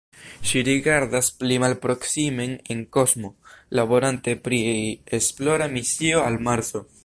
[0.51, 3.31] Ŝi rigardas pli malproksimen en kosmo,
[3.81, 4.59] laborante pri
[5.19, 6.87] esplora misio al Marso.